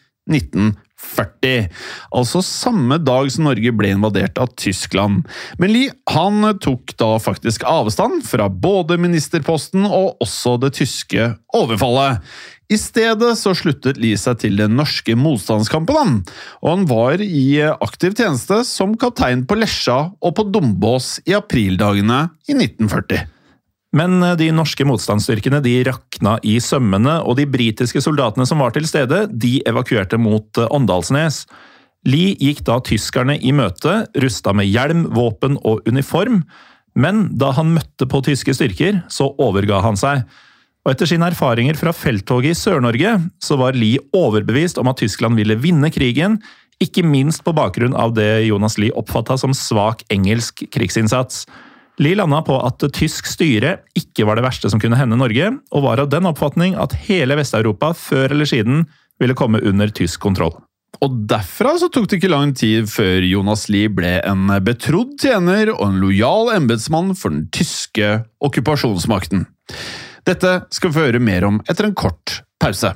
40, 0.97 1.69
altså 2.15 2.41
samme 2.45 2.97
dag 3.01 3.29
som 3.33 3.47
Norge 3.47 3.71
ble 3.75 3.93
invadert 3.93 4.39
av 4.41 4.51
Tyskland. 4.57 5.25
Men 5.61 5.73
Lie 5.73 5.93
han 6.13 6.41
tok 6.63 6.95
da 6.97 7.15
faktisk 7.21 7.65
avstand 7.69 8.25
fra 8.27 8.49
både 8.49 8.99
ministerposten 9.01 9.85
og 9.85 10.17
også 10.23 10.57
det 10.63 10.73
tyske 10.79 11.31
overfallet. 11.57 12.23
I 12.67 12.75
stedet 12.75 13.31
så 13.39 13.53
sluttet 13.55 13.99
Lie 14.01 14.17
seg 14.19 14.41
til 14.41 14.57
den 14.59 14.75
norske 14.75 15.15
motstandskampen, 15.15 16.19
og 16.59 16.67
han 16.67 16.83
var 16.89 17.23
i 17.23 17.61
aktiv 17.63 18.17
tjeneste 18.17 18.59
som 18.67 18.97
kaptein 18.99 19.45
på 19.47 19.55
Lesja 19.61 20.01
og 20.19 20.35
på 20.35 20.49
Dombås 20.51 21.15
i 21.29 21.37
aprildagene 21.37 22.25
i 22.49 22.57
1940. 22.57 23.36
Men 23.97 24.21
eh, 24.23 24.35
de 24.39 24.51
norske 24.55 24.85
motstandsstyrkene 24.87 25.61
de 25.65 25.79
rakna 25.87 26.37
i 26.45 26.57
sømmene, 26.63 27.19
og 27.23 27.39
de 27.39 27.47
britiske 27.49 28.01
soldatene 28.03 28.47
som 28.49 28.61
var 28.63 28.75
til 28.75 28.87
stede, 28.89 29.25
de 29.31 29.57
evakuerte 29.69 30.19
mot 30.21 30.61
eh, 30.61 30.69
Åndalsnes. 30.73 31.45
Lie 32.07 32.35
gikk 32.39 32.63
da 32.67 32.77
tyskerne 32.85 33.37
i 33.41 33.53
møte, 33.55 34.03
rusta 34.21 34.53
med 34.55 34.69
hjelm, 34.69 35.07
våpen 35.15 35.57
og 35.67 35.87
uniform, 35.89 36.43
men 36.97 37.27
da 37.37 37.51
han 37.53 37.73
møtte 37.75 38.07
på 38.09 38.23
tyske 38.25 38.55
styrker, 38.57 39.01
så 39.11 39.29
overga 39.41 39.81
han 39.85 39.97
seg. 39.99 40.23
Og 40.85 40.93
Etter 40.93 41.09
sine 41.09 41.27
erfaringer 41.29 41.77
fra 41.77 41.91
felttoget 41.93 42.55
i 42.55 42.57
Sør-Norge, 42.57 43.17
så 43.43 43.57
var 43.59 43.75
Lie 43.77 43.99
overbevist 44.15 44.79
om 44.79 44.87
at 44.89 45.01
Tyskland 45.01 45.37
ville 45.37 45.57
vinne 45.59 45.91
krigen, 45.93 46.39
ikke 46.81 47.03
minst 47.05 47.41
på 47.43 47.53
bakgrunn 47.57 47.95
av 47.97 48.13
det 48.15 48.45
Jonas 48.47 48.77
Lie 48.79 48.93
oppfatta 48.95 49.35
som 49.41 49.55
svak 49.57 50.03
engelsk 50.13 50.63
krigsinnsats. 50.73 51.43
Lie 51.97 52.17
landa 52.17 52.43
på 52.45 52.59
at 52.61 52.83
tysk 52.93 53.25
styre 53.25 53.79
ikke 53.97 54.27
var 54.27 54.37
det 54.37 54.45
verste 54.45 54.69
som 54.69 54.81
kunne 54.81 54.99
hende 54.99 55.17
Norge, 55.17 55.49
og 55.73 55.85
var 55.85 56.03
av 56.03 56.11
den 56.11 56.29
oppfatning 56.29 56.75
at 56.77 56.93
hele 57.07 57.37
Vest-Europa 57.39 57.93
før 57.97 58.35
eller 58.35 58.49
siden 58.49 58.85
ville 59.21 59.37
komme 59.37 59.61
under 59.65 59.89
tysk 59.89 60.21
kontroll. 60.21 60.53
Og 61.01 61.17
derfra 61.29 61.75
så 61.77 61.89
tok 61.93 62.07
det 62.09 62.19
ikke 62.19 62.31
lang 62.31 62.53
tid 62.57 62.87
før 62.89 63.25
Jonas 63.25 63.67
Lie 63.69 63.89
ble 63.93 64.17
en 64.25 64.49
betrodd 64.65 65.17
tjener 65.21 65.73
og 65.73 65.83
en 65.89 65.99
lojal 66.01 66.53
embetsmann 66.55 67.13
for 67.17 67.33
den 67.33 67.47
tyske 67.53 68.21
okkupasjonsmakten. 68.45 69.45
Dette 70.27 70.53
skal 70.73 70.91
vi 70.91 70.97
få 70.97 71.09
høre 71.09 71.21
mer 71.23 71.45
om 71.49 71.59
etter 71.65 71.89
en 71.89 71.97
kort 71.97 72.41
pause. 72.61 72.93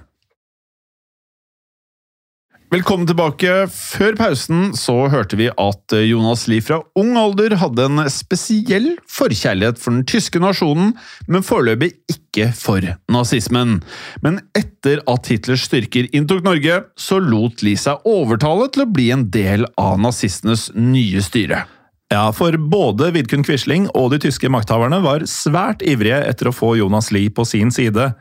Velkommen 2.72 3.04
tilbake. 3.04 3.66
Før 3.68 4.13
pausen 4.16 4.70
så 4.80 4.94
hørte 5.12 5.36
vi 5.36 5.50
at 5.50 5.92
Jonas 6.08 6.46
Lie 6.48 6.63
fra 6.63 6.78
ung 6.96 7.18
alder 7.20 7.58
hadde 7.60 7.84
en 7.84 8.00
spesiell 8.08 8.94
forkjærlighet 9.12 9.75
for 9.82 9.92
den 9.92 10.06
tyske 10.08 10.40
nasjonen, 10.40 10.94
men 11.28 11.44
foreløpig 11.44 11.90
ikke 12.13 12.48
for 12.56 12.88
nazismen. 13.12 13.82
Men 14.24 14.40
etter 14.56 15.04
at 15.04 15.28
Hitlers 15.28 15.68
styrker 15.68 16.08
inntok 16.16 16.48
Norge, 16.48 16.80
så 16.96 17.20
lot 17.20 17.60
Lie 17.60 17.75
seg 17.75 18.08
overtale 18.08 18.72
til 18.72 18.86
å 18.86 18.90
bli 18.96 19.12
en 19.12 19.28
del 19.36 19.68
av 19.75 20.00
nazistenes 20.00 20.70
nye 20.72 21.20
styre. 21.28 21.66
Ja, 22.08 22.30
for 22.32 22.56
både 22.56 23.12
Vidkun 23.18 23.44
Quisling 23.44 23.92
og 23.92 24.13
de 24.16 24.24
tyske 24.30 24.48
makthaverne 24.48 25.04
var 25.04 25.28
svært 25.28 25.84
ivrige 25.84 26.24
etter 26.24 26.48
å 26.48 26.56
få 26.56 26.78
Jonas 26.80 27.12
Lie 27.12 27.36
på 27.36 27.44
sin 27.44 27.75
side. 27.75 28.13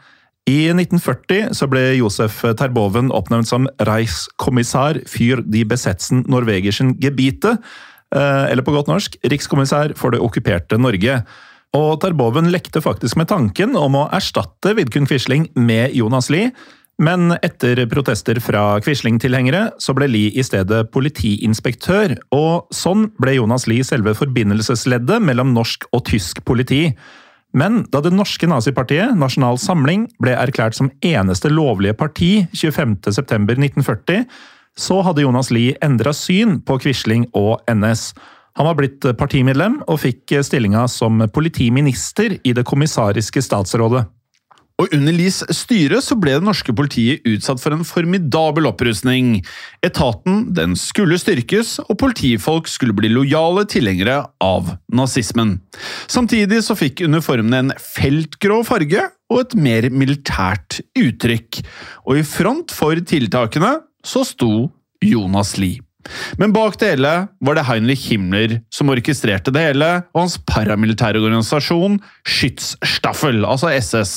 I 0.49 0.71
1940 0.73 1.53
så 1.57 1.69
ble 1.71 1.83
Josef 1.99 2.41
Terboven 2.59 3.11
oppnevnt 3.15 3.51
som 3.51 3.69
Reichskommissær 3.87 5.03
für 5.11 5.45
die 5.45 5.67
besetzen 5.69 6.25
norwegischen 6.31 6.97
Gebiete, 7.01 7.59
eh, 8.15 8.51
eller 8.51 8.65
på 8.65 8.73
godt 8.75 8.89
norsk 8.89 9.19
rikskommissær 9.31 9.95
for 10.01 10.11
det 10.15 10.23
okkuperte 10.25 10.81
Norge. 10.81 11.21
Og 11.77 12.01
Terboven 12.03 12.51
lekte 12.51 12.83
faktisk 12.83 13.21
med 13.21 13.29
tanken 13.31 13.77
om 13.79 13.95
å 14.01 14.09
erstatte 14.17 14.75
Vidkun 14.75 15.07
Quisling 15.07 15.51
med 15.55 15.95
Jonas 15.95 16.31
Lie, 16.33 16.51
men 17.01 17.33
etter 17.41 17.79
protester 17.89 18.37
fra 18.45 18.75
Quisling-tilhengere 18.85 19.71
så 19.81 19.95
ble 19.97 20.09
Lie 20.11 20.35
i 20.37 20.45
stedet 20.45 20.91
politiinspektør, 20.93 22.19
og 22.37 22.69
sånn 22.75 23.07
ble 23.21 23.39
Jonas 23.39 23.65
Lie 23.71 23.87
selve 23.87 24.13
forbindelsesleddet 24.19 25.23
mellom 25.25 25.55
norsk 25.57 25.87
og 25.95 26.05
tysk 26.11 26.43
politi. 26.45 26.91
Men 27.53 27.83
da 27.91 28.03
det 28.05 28.13
norske 28.15 28.47
nazipartiet, 28.47 29.17
Nasjonal 29.19 29.59
Samling, 29.59 30.07
ble 30.23 30.37
erklært 30.39 30.77
som 30.79 30.91
eneste 31.03 31.51
lovlige 31.51 31.97
parti 31.99 32.31
25.9.1940, 32.55 34.27
så 34.79 35.01
hadde 35.03 35.25
Jonas 35.25 35.51
Lie 35.51 35.75
endra 35.83 36.13
syn 36.15 36.61
på 36.63 36.79
Quisling 36.83 37.27
og 37.35 37.59
NS. 37.71 38.13
Han 38.59 38.69
var 38.69 38.79
blitt 38.79 39.05
partimedlem 39.19 39.81
og 39.91 40.03
fikk 40.05 40.37
stillinga 40.47 40.87
som 40.91 41.23
politiminister 41.35 42.39
i 42.45 42.55
det 42.55 42.67
kommissariske 42.69 43.43
statsrådet. 43.43 44.07
Og 44.81 44.95
under 44.97 45.13
Lies 45.13 45.43
styre 45.53 46.01
så 46.05 46.17
ble 46.17 46.39
det 46.39 46.47
norske 46.47 46.73
politiet 46.77 47.27
utsatt 47.29 47.61
for 47.61 47.77
en 47.77 47.85
formidabel 47.85 48.69
opprustning. 48.71 49.43
Etaten 49.85 50.47
den 50.57 50.77
skulle 50.79 51.19
styrkes, 51.21 51.77
og 51.85 51.99
politifolk 52.01 52.71
skulle 52.71 52.97
bli 52.97 53.11
lojale 53.13 53.67
tilhengere 53.69 54.23
av 54.41 54.73
nazismen. 54.97 55.59
Samtidig 56.09 56.63
så 56.65 56.79
fikk 56.79 57.05
uniformene 57.05 57.65
en 57.67 57.75
feltgrå 57.77 58.63
farge 58.69 59.05
og 59.31 59.45
et 59.45 59.59
mer 59.61 59.91
militært 59.93 60.81
uttrykk. 60.99 61.61
Og 62.09 62.23
i 62.23 62.27
front 62.27 62.73
for 62.75 62.97
tiltakene 63.05 63.77
så 64.07 64.25
sto 64.25 64.71
Jonas 65.05 65.57
Lie. 65.61 65.85
Men 66.41 66.55
bak 66.55 66.79
det 66.81 66.95
hele 66.95 67.13
var 67.45 67.57
det 67.57 67.67
Heinrich 67.69 68.07
Himmler 68.11 68.59
som 68.73 68.91
orkestrerte 68.93 69.53
det 69.55 69.65
hele, 69.69 69.91
og 70.15 70.25
hans 70.25 70.39
paramilitære 70.49 71.21
organisasjon 71.21 71.99
Skytsstaffel, 72.25 73.45
altså 73.45 73.73
SS. 73.77 74.15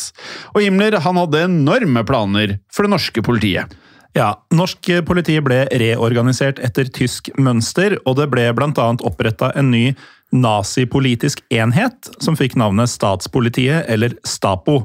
Og 0.55 0.63
Himmler 0.63 0.99
han 1.03 1.19
hadde 1.19 1.45
enorme 1.47 2.05
planer 2.07 2.57
for 2.73 2.87
det 2.87 2.93
norske 2.95 3.25
politiet. 3.25 3.73
Ja, 4.13 4.35
Norsk 4.53 4.91
politi 5.07 5.39
ble 5.41 5.63
reorganisert 5.81 6.59
etter 6.61 6.89
tysk 6.93 7.31
mønster, 7.33 7.95
og 8.05 8.19
det 8.19 8.27
ble 8.29 8.45
bl.a. 8.53 8.89
oppretta 9.01 9.49
en 9.57 9.71
ny 9.73 9.87
nazipolitisk 10.33 11.41
enhet, 11.53 12.11
som 12.21 12.37
fikk 12.37 12.53
navnet 12.57 12.91
Statspolitiet, 12.93 13.87
eller 13.89 14.13
Stapo. 14.25 14.83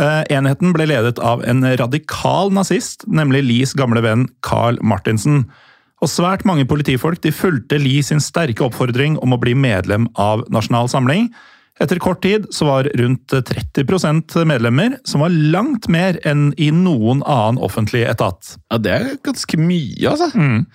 Eh, 0.00 0.22
Enheten 0.36 0.74
ble 0.76 0.86
ledet 0.88 1.18
av 1.24 1.42
en 1.48 1.64
radikal 1.80 2.52
nazist, 2.52 3.04
nemlig 3.08 3.42
Lies 3.48 3.74
gamle 3.76 4.04
venn 4.04 4.28
Carl 4.44 4.80
Martinsen. 4.84 5.46
Og 6.00 6.08
svært 6.08 6.46
mange 6.48 6.64
politifolk 6.68 7.20
de 7.24 7.32
fulgte 7.34 7.78
Lie 7.80 8.02
sin 8.04 8.22
sterke 8.24 8.64
oppfordring 8.64 9.18
om 9.20 9.34
å 9.36 9.40
bli 9.40 9.52
medlem 9.56 10.08
av 10.20 10.46
Nasjonal 10.52 10.88
Samling. 10.88 11.28
Etter 11.80 12.00
kort 12.00 12.20
tid 12.24 12.46
så 12.52 12.68
var 12.68 12.88
rundt 13.00 13.32
30% 13.32 14.36
medlemmer, 14.48 14.98
som 15.08 15.24
var 15.24 15.32
langt 15.32 15.88
mer 15.92 16.18
enn 16.28 16.50
i 16.60 16.68
noen 16.76 17.22
annen 17.24 17.60
offentlig 17.60 18.04
etat. 18.08 18.56
Ja, 18.68 18.78
Det 18.78 18.92
er 18.96 19.20
ganske 19.24 19.60
mye, 19.60 20.10
altså. 20.12 20.28
Mm. 20.36 20.66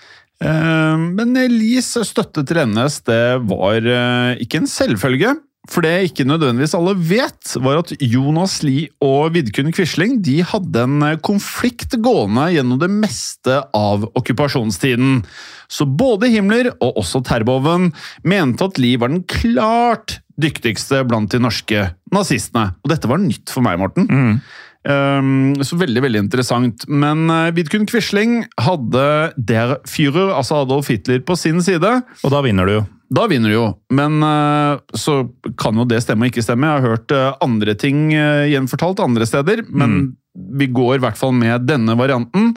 Eh, 0.41 0.97
Men 0.97 1.35
Lies 1.53 1.93
støtte 2.09 2.45
til 2.45 2.61
NS 2.65 3.01
det 3.05 3.21
var 3.45 3.85
eh, 3.85 4.41
ikke 4.41 4.63
en 4.63 4.69
selvfølge. 4.69 5.35
For 5.71 5.85
det 5.85 6.11
ikke 6.11 6.27
nødvendigvis 6.27 6.75
alle 6.77 6.93
vet, 6.97 7.55
var 7.63 7.81
at 7.81 7.93
Jonas 8.03 8.59
Lie 8.65 8.91
og 9.03 9.33
Vidkun 9.35 9.73
Quisling 9.75 10.19
de 10.25 10.39
hadde 10.45 10.83
en 10.85 11.05
konflikt 11.25 11.97
gående 12.05 12.51
gjennom 12.53 12.81
det 12.81 12.91
meste 12.93 13.61
av 13.75 14.05
okkupasjonstiden. 14.13 15.23
Så 15.71 15.87
både 15.89 16.29
Himmler 16.33 16.69
og 16.75 17.01
også 17.01 17.23
Terboven 17.25 17.91
mente 18.27 18.67
at 18.67 18.77
Lie 18.81 19.01
var 19.01 19.13
den 19.13 19.25
klart 19.29 20.19
dyktigste 20.41 21.01
blant 21.07 21.31
de 21.31 21.39
norske 21.41 21.87
nazistene. 22.13 22.73
Og 22.83 22.91
dette 22.91 23.09
var 23.09 23.21
nytt 23.21 23.51
for 23.53 23.65
meg, 23.65 23.79
Morten. 23.81 24.09
Mm. 24.09 24.39
Um, 24.85 25.55
så 25.65 25.77
veldig 25.79 26.03
veldig 26.05 26.21
interessant. 26.27 26.85
Men 26.87 27.25
uh, 27.31 27.49
Vidkun 27.55 27.87
Quisling 27.89 28.43
hadde 28.61 29.05
der 29.37 29.79
Führer, 29.89 30.35
altså 30.37 30.61
Adolf 30.61 30.91
Hitler, 30.93 31.23
på 31.25 31.37
sin 31.39 31.63
side. 31.65 31.89
Og 32.21 32.33
da 32.33 32.43
vinner 32.45 32.69
du 32.69 32.77
jo. 32.77 32.83
Da 33.15 33.27
vinner 33.29 33.51
du 33.51 33.53
jo, 33.53 33.65
men 33.93 34.17
uh, 34.25 34.81
så 34.97 35.23
kan 35.61 35.77
jo 35.77 35.85
det 35.89 35.99
stemme 36.03 36.25
og 36.25 36.33
ikke 36.33 36.43
stemme. 36.45 36.69
Jeg 36.69 36.81
har 36.81 36.95
hørt 36.95 37.13
uh, 37.13 37.37
andre 37.45 37.75
ting 37.77 38.09
gjenfortalt 38.13 39.01
andre 39.03 39.27
steder, 39.29 39.61
men 39.69 40.15
vi 40.33 40.67
går 40.73 40.97
i 40.97 41.03
hvert 41.05 41.17
fall 41.19 41.33
med 41.37 41.67
denne 41.69 41.95
varianten. 41.97 42.55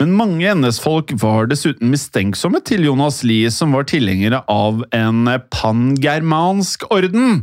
Men 0.00 0.14
mange 0.16 0.54
NS-folk 0.56 1.12
var 1.20 1.50
dessuten 1.50 1.90
mistenksomme 1.92 2.62
til 2.64 2.86
Jonas 2.86 3.20
Lie, 3.26 3.50
som 3.52 3.74
var 3.76 3.84
tilhengere 3.90 4.40
av 4.48 4.80
en 4.96 5.28
pangermansk 5.52 6.86
orden. 6.94 7.42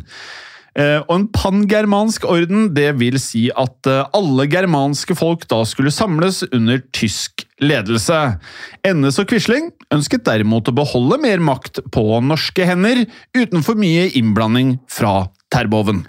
Eh, 0.78 1.00
Og 1.10 1.14
en 1.16 1.28
pangermansk 1.34 2.26
orden 2.30 2.68
det 2.78 2.92
vil 3.00 3.18
si 3.22 3.48
at 3.50 3.90
eh, 3.90 4.04
alle 4.14 4.46
germanske 4.52 5.16
folk 5.18 5.48
da 5.50 5.64
skulle 5.66 5.94
samles 5.94 6.44
under 6.52 6.84
tysk 6.94 7.48
ledelse. 7.64 8.38
Ennes 8.86 9.18
og 9.18 9.32
Quisling 9.32 9.72
ønsket 9.94 10.28
derimot 10.28 10.70
å 10.70 10.76
beholde 10.78 11.18
mer 11.24 11.42
makt 11.42 11.82
på 11.94 12.06
norske 12.22 12.68
hender, 12.70 13.08
uten 13.34 13.66
for 13.66 13.80
mye 13.80 14.12
innblanding 14.20 14.78
fra 14.92 15.32
Terboven. 15.54 16.06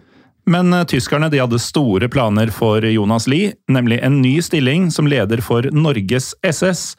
Men 0.49 0.73
eh, 0.77 0.85
tyskerne 0.89 1.33
de 1.33 1.41
hadde 1.41 1.65
store 1.65 2.13
planer 2.13 2.53
for 2.53 2.85
Jonas 2.85 3.29
Lie, 3.31 3.55
nemlig 3.73 4.03
en 4.05 4.21
ny 4.21 4.37
stilling 4.45 4.91
som 4.93 5.09
leder 5.09 5.41
for 5.45 5.65
Norges 5.73 6.35
SS. 6.45 6.93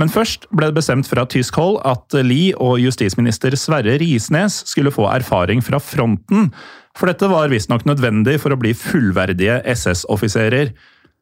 Men 0.00 0.08
først 0.08 0.46
ble 0.56 0.70
det 0.70 0.78
bestemt 0.78 1.08
fra 1.10 1.26
tysk 1.28 1.58
hold 1.60 1.82
at 1.84 2.16
Lie 2.24 2.56
og 2.56 2.78
justisminister 2.80 3.52
Sverre 3.60 3.98
Risnes 4.00 4.62
skulle 4.70 4.92
få 4.94 5.04
erfaring 5.12 5.60
fra 5.60 5.80
fronten, 5.82 6.48
for 7.00 7.08
dette 7.08 7.28
var 7.32 7.48
visstnok 7.48 7.86
nødvendig 7.88 8.36
for 8.42 8.52
å 8.52 8.60
bli 8.60 8.74
fullverdige 8.76 9.62
SS-offiserer. 9.72 10.74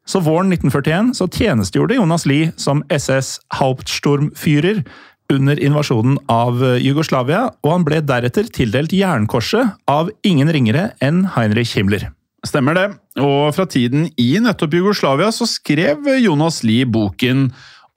Så 0.09 0.19
våren 0.25 0.51
1941 0.51 1.13
så 1.15 1.29
tjenestegjorde 1.31 1.95
Jonas 1.95 2.25
Lie 2.27 2.51
som 2.59 2.83
SS 2.91 3.37
Hauptsturmfyrer 3.59 4.83
under 5.31 5.59
invasjonen 5.61 6.17
av 6.31 6.59
Jugoslavia, 6.81 7.45
og 7.63 7.71
han 7.71 7.85
ble 7.85 8.01
deretter 8.01 8.49
tildelt 8.49 8.95
Jernkorset 8.97 9.77
av 9.87 10.09
ingen 10.25 10.49
ringere 10.51 10.89
enn 11.05 11.27
Heinrich 11.35 11.75
Himmler. 11.77 12.09
Stemmer 12.47 12.77
det. 12.77 12.87
Og 13.21 13.51
fra 13.55 13.67
tiden 13.69 14.07
i 14.19 14.31
nettopp 14.41 14.77
Jugoslavia 14.79 15.29
så 15.35 15.47
skrev 15.49 16.07
Jonas 16.23 16.63
Lie 16.65 16.87
boken 16.89 17.49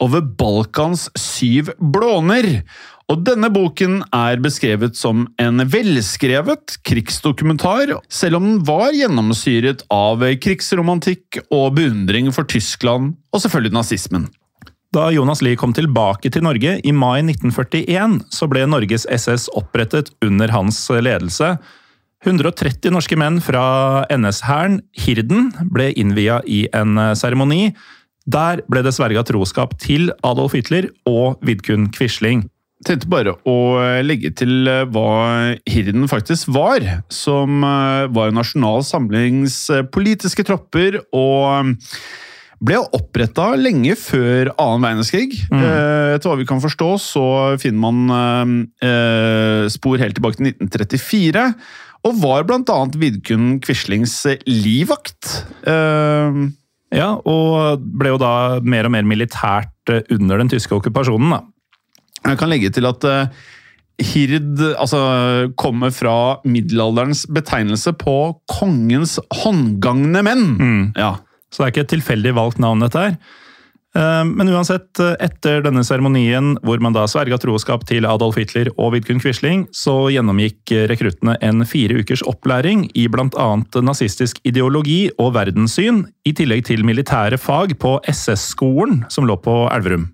Over 0.03 0.21
Balkans 0.21 1.07
syv 1.19 1.71
blåner. 1.79 2.61
Og 3.11 3.23
denne 3.27 3.49
boken 3.51 3.99
er 4.15 4.39
beskrevet 4.41 4.95
som 4.95 5.25
en 5.41 5.63
velskrevet 5.69 6.77
krigsdokumentar, 6.87 7.97
selv 8.07 8.39
om 8.39 8.45
den 8.47 8.61
var 8.67 8.93
gjennomsyret 8.95 9.83
av 9.91 10.23
krigsromantikk 10.43 11.41
og 11.49 11.75
beundring 11.79 12.31
for 12.35 12.47
Tyskland 12.47 13.13
og 13.33 13.43
selvfølgelig 13.43 13.75
nazismen. 13.75 14.29
Da 14.93 15.07
Jonas 15.09 15.41
Lie 15.41 15.57
kom 15.57 15.73
tilbake 15.73 16.29
til 16.29 16.45
Norge 16.45 16.77
i 16.85 16.91
mai 16.93 17.23
1941, 17.25 18.19
så 18.29 18.47
ble 18.49 18.67
Norges 18.69 19.07
SS 19.09 19.47
opprettet 19.57 20.13
under 20.23 20.53
hans 20.53 20.77
ledelse. 20.93 21.55
130 22.23 22.93
norske 22.93 23.17
menn 23.19 23.41
fra 23.43 24.05
NS-hæren, 24.13 24.79
Hirden, 24.95 25.49
ble 25.73 25.89
innvia 25.99 26.39
i 26.47 26.67
en 26.77 26.95
seremoni. 27.19 27.73
Der 28.29 28.61
ble 28.71 28.85
det 28.85 28.93
sverga 28.95 29.25
troskap 29.27 29.75
til 29.81 30.13
Adolf 30.23 30.53
Hitler 30.55 30.87
og 31.09 31.41
Vidkun 31.43 31.89
Quisling. 31.91 32.45
Tenkte 32.83 33.09
bare 33.11 33.35
å 33.47 33.57
legge 34.03 34.33
til 34.35 34.67
eh, 34.69 34.83
hva 34.91 35.55
Hirden 35.69 36.09
faktisk 36.11 36.51
var, 36.55 36.83
som 37.13 37.63
eh, 37.63 38.09
var 38.11 38.31
en 38.31 38.39
nasjonal 38.39 38.83
samlings 38.87 39.57
eh, 39.71 39.85
politiske 39.87 40.45
tropper 40.47 40.99
og 41.15 41.73
ble 42.63 42.79
oppretta 42.95 43.53
lenge 43.59 43.95
før 43.99 44.53
annen 44.55 44.85
verdenskrig. 44.85 45.35
Mm. 45.51 45.63
Etter 46.15 46.29
hva 46.29 46.37
vi 46.39 46.47
kan 46.47 46.61
forstå, 46.63 46.89
så 47.01 47.25
finner 47.59 47.81
man 47.83 48.53
eh, 48.79 49.65
spor 49.73 49.99
helt 49.99 50.15
tilbake 50.15 50.39
til 50.39 50.53
1934. 50.53 51.43
Og 52.07 52.19
var 52.23 52.47
bl.a. 52.47 52.77
Vidkun 52.99 53.57
Quislings 53.63 54.15
livvakt. 54.47 55.27
Eh, 55.67 56.39
ja, 56.95 57.09
og 57.19 57.83
ble 57.99 58.13
jo 58.13 58.21
da 58.21 58.33
mer 58.63 58.87
og 58.87 58.95
mer 58.95 59.07
militært 59.11 59.91
under 60.13 60.39
den 60.39 60.51
tyske 60.51 60.75
okkupasjonen. 60.77 61.35
Jeg 62.23 62.39
kan 62.39 62.51
legge 62.51 62.71
til 62.73 62.87
at 62.87 63.03
uh, 63.07 63.43
Hird 64.01 64.57
altså, 64.73 64.99
kommer 65.59 65.93
fra 65.93 66.39
middelalderens 66.49 67.27
betegnelse 67.29 67.93
på 68.01 68.17
kongens 68.49 69.19
håndgangne 69.43 70.23
menn. 70.25 70.49
Mm. 70.57 70.83
Ja. 70.97 71.15
Så 71.53 71.61
det 71.61 71.67
er 71.67 71.73
ikke 71.75 71.85
et 71.85 71.93
tilfeldig 71.99 72.33
valgt 72.33 72.61
navn, 72.63 72.81
dette 72.81 73.03
her. 73.03 73.17
Eh, 73.93 74.23
Men 74.25 74.49
uansett, 74.49 74.97
etter 75.21 75.61
denne 75.61 75.83
seremonien 75.85 76.55
hvor 76.65 76.81
man 76.81 76.95
da 76.95 77.05
sverga 77.09 77.37
troskap 77.37 77.85
til 77.89 78.07
Adolf 78.09 78.39
Hitler 78.41 78.71
og 78.73 78.95
Vidkun 78.95 79.21
Quisling, 79.21 79.67
så 79.69 80.09
gjennomgikk 80.13 80.73
rekruttene 80.89 81.37
en 81.45 81.61
fire 81.69 82.01
ukers 82.01 82.25
opplæring 82.25 82.87
i 82.97 83.05
bl.a. 83.11 83.49
nazistisk 83.85 84.41
ideologi 84.43 85.11
og 85.19 85.35
verdenssyn, 85.37 86.07
i 86.25 86.33
tillegg 86.33 86.65
til 86.71 86.81
militære 86.87 87.37
fag 87.37 87.77
på 87.77 87.99
SS-skolen 88.09 89.03
som 89.13 89.29
lå 89.29 89.37
på 89.37 89.67
Elverum. 89.69 90.09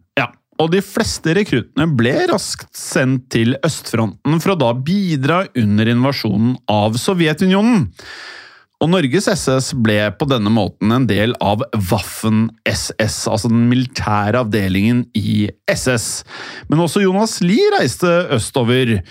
Og 0.60 0.74
de 0.74 0.82
fleste 0.84 1.34
rekruttene 1.38 1.88
ble 1.96 2.14
raskt 2.32 2.74
sendt 2.76 3.30
til 3.32 3.56
østfronten 3.64 4.42
for 4.44 4.54
å 4.54 4.60
da 4.60 4.74
bidra 4.76 5.46
under 5.58 5.92
invasjonen 5.94 6.58
av 6.72 7.00
Sovjetunionen. 7.00 7.88
Og 8.80 8.88
Norges 8.94 9.28
SS 9.28 9.74
ble 9.84 9.98
på 10.16 10.26
denne 10.32 10.52
måten 10.56 10.94
en 10.96 11.08
del 11.10 11.34
av 11.44 11.66
Waffen-SS, 11.90 13.26
altså 13.28 13.52
den 13.52 13.66
militære 13.68 14.40
avdelingen 14.46 15.04
i 15.20 15.50
SS. 15.68 16.24
Men 16.72 16.86
også 16.86 17.04
Jonas 17.04 17.42
Lie 17.44 17.74
reiste 17.76 18.08
østover, 18.38 19.02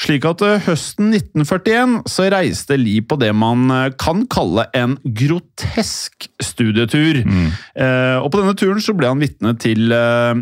slik 0.00 0.24
at 0.30 0.44
eh, 0.46 0.62
høsten 0.64 1.10
1941 1.12 1.98
så 2.08 2.30
reiste 2.32 2.78
Lie 2.80 3.04
på 3.04 3.18
det 3.20 3.34
man 3.36 3.68
eh, 3.74 3.90
kan 4.00 4.24
kalle 4.32 4.64
en 4.78 4.96
grotesk 5.04 6.30
studietur. 6.40 7.20
Eh, 7.20 8.16
og 8.16 8.30
på 8.32 8.40
denne 8.40 8.56
turen 8.56 8.80
så 8.80 8.96
ble 8.96 9.12
han 9.12 9.20
vitne 9.20 9.52
til 9.60 9.92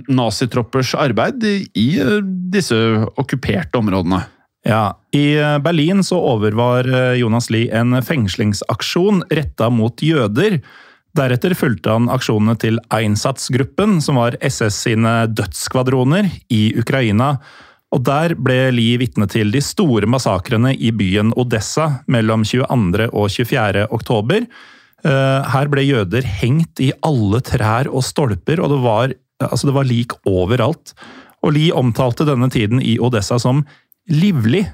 nazitroppers 0.07 0.95
arbeid 0.95 1.43
i, 1.75 1.89
disse 2.55 2.79
okkuperte 3.19 3.83
områdene. 3.83 4.23
Ja, 4.67 4.97
I 5.15 5.37
Berlin 5.63 6.03
så 6.03 6.19
overvar 6.19 6.89
Jonas 7.15 7.47
Lie 7.55 7.71
en 7.71 7.95
fengslingsaksjon 8.03 9.23
retta 9.31 9.69
mot 9.71 10.03
jøder. 10.03 10.59
Deretter 11.17 11.55
fulgte 11.57 11.95
han 11.95 12.11
aksjonene 12.13 12.57
til 12.61 12.81
Einsatzgruppen, 12.93 14.01
som 14.05 14.19
var 14.21 14.37
SS 14.45 14.83
sine 14.89 15.15
dødsskvadroner 15.33 16.29
i 16.53 16.75
Ukraina. 16.77 17.37
Og 17.95 18.03
Der 18.05 18.35
ble 18.35 18.73
Lie 18.75 18.99
vitne 19.01 19.29
til 19.31 19.53
de 19.55 19.63
store 19.65 20.09
massakrene 20.11 20.75
i 20.75 20.91
byen 20.93 21.33
Odessa 21.39 22.03
mellom 22.11 22.45
22. 22.45 23.09
og 23.13 23.31
24. 23.31 23.87
oktober. 23.95 24.49
Eh, 25.07 25.53
Her 25.55 25.71
ble 25.73 25.87
jøder 25.87 26.27
hengt 26.43 26.83
i 26.83 26.91
alle 27.07 27.41
trær 27.41 27.89
og 27.89 28.05
stolper, 28.05 28.61
og 28.61 28.75
det 28.75 28.81
var, 28.83 29.15
altså 29.41 29.71
det 29.71 29.77
var 29.79 29.89
lik 29.89 30.13
overalt. 30.27 30.93
Og 31.47 31.55
Lie 31.55 31.73
omtalte 31.73 32.27
denne 32.27 32.51
tiden 32.51 32.83
i 32.83 32.99
Odessa 32.99 33.39
som 33.39 33.65
livlig, 34.11 34.67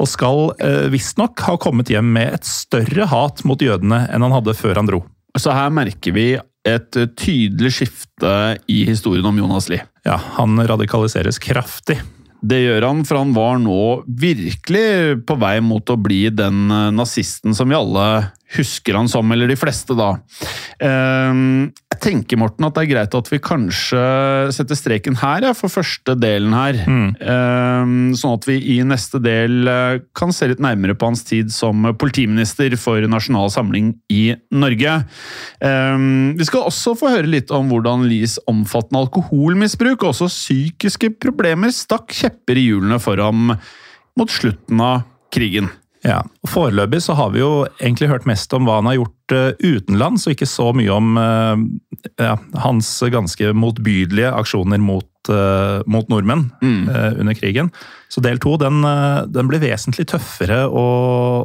og 0.00 0.10
skal 0.10 0.48
eh, 0.58 0.86
visstnok 0.92 1.44
ha 1.46 1.54
kommet 1.60 1.92
hjem 1.92 2.08
med 2.16 2.34
et 2.38 2.48
større 2.48 3.06
hat 3.10 3.44
mot 3.46 3.60
jødene 3.62 4.04
enn 4.10 4.26
han 4.26 4.34
hadde 4.34 4.56
før 4.58 4.80
han 4.80 4.90
dro. 4.90 5.04
Så 5.38 5.54
her 5.54 5.70
merker 5.74 6.14
vi 6.14 6.32
et 6.64 6.98
eh, 6.98 7.10
tydelig 7.18 7.76
skifte 7.78 8.34
i 8.70 8.82
historien 8.88 9.26
om 9.28 9.38
Jonas 9.38 9.70
Lie. 9.70 9.86
Ja, 10.06 10.18
han 10.38 10.58
radikaliseres 10.58 11.38
kraftig. 11.42 12.00
Det 12.44 12.58
gjør 12.60 12.84
han, 12.90 13.04
for 13.08 13.22
han 13.22 13.32
var 13.36 13.60
nå 13.62 14.04
virkelig 14.20 15.22
på 15.24 15.36
vei 15.40 15.56
mot 15.64 15.88
å 15.88 15.96
bli 16.00 16.26
den 16.34 16.66
eh, 16.68 16.90
nazisten 16.92 17.56
som 17.56 17.70
vi 17.70 17.78
alle 17.78 18.08
husker 18.54 18.94
han 18.98 19.08
som, 19.10 19.30
eller 19.32 19.48
de 19.50 19.56
fleste, 19.58 19.96
da. 19.98 20.14
Ehm, 20.84 21.72
Jeg 21.94 22.00
tenker, 22.02 22.36
Morten, 22.36 22.66
at 22.66 22.74
det 22.74 22.82
er 22.82 22.90
greit 22.90 23.14
at 23.14 23.28
vi 23.30 23.38
kanskje 23.38 24.00
setter 24.52 24.76
streken 24.76 25.14
her, 25.20 25.46
ja, 25.46 25.52
for 25.56 25.72
første 25.72 26.16
delen 26.18 26.52
her. 26.52 26.74
Mm. 26.84 28.14
Sånn 28.18 28.34
at 28.34 28.48
vi 28.48 28.56
i 28.74 28.80
neste 28.84 29.20
del 29.22 29.68
eh, 29.70 30.00
kan 30.18 30.34
se 30.34 30.48
litt 30.50 30.60
nærmere 30.60 30.96
på 30.98 31.06
hans 31.08 31.22
tid 31.24 31.52
som 31.54 31.86
politiminister 31.96 32.74
for 32.76 33.00
Nasjonal 33.08 33.48
Samling 33.54 33.94
i 34.12 34.34
Norge. 34.52 34.96
Ehm, 35.64 36.34
Vi 36.36 36.44
skal 36.44 36.66
også 36.66 36.96
få 36.98 37.14
høre 37.14 37.30
litt 37.30 37.54
om 37.54 37.70
hvordan 37.70 38.04
Lies 38.10 38.36
omfattende 38.50 39.06
alkoholmisbruk 39.06 40.02
og 40.02 40.10
også 40.12 40.28
psykiske 40.28 41.14
problemer 41.22 41.72
stakk 41.72 42.10
kjepper 42.12 42.58
i 42.58 42.68
hjulene 42.68 43.00
for 43.00 43.22
ham 43.22 43.54
mot 44.18 44.30
slutten 44.30 44.82
av 44.82 45.06
krigen. 45.34 45.70
Ja, 46.04 46.20
og 46.44 46.50
Foreløpig 46.52 47.00
så 47.00 47.16
har 47.16 47.30
vi 47.32 47.40
jo 47.40 47.64
egentlig 47.78 48.10
hørt 48.10 48.26
mest 48.28 48.52
om 48.56 48.66
hva 48.68 48.76
han 48.80 48.90
har 48.90 48.98
gjort 48.98 49.32
eh, 49.32 49.62
utenlands, 49.64 50.26
og 50.26 50.34
ikke 50.34 50.48
så 50.48 50.68
mye 50.76 50.92
om 50.92 51.16
eh, 51.20 51.62
ja, 52.20 52.34
hans 52.60 52.90
ganske 53.12 53.54
motbydelige 53.56 54.32
aksjoner 54.36 54.82
mot, 54.84 55.08
eh, 55.32 55.78
mot 55.88 56.12
nordmenn 56.12 56.50
mm. 56.60 56.82
under 57.24 57.38
krigen. 57.38 57.72
Så 58.12 58.20
del 58.24 58.38
to 58.42 58.58
den, 58.60 58.84
den 59.32 59.48
blir 59.48 59.64
vesentlig 59.64 60.06
tøffere 60.12 60.66
å, 60.68 60.84